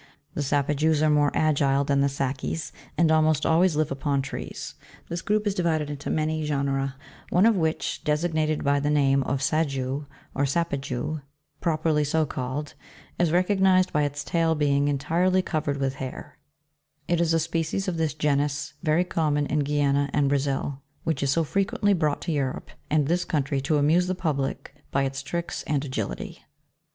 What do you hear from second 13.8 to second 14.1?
by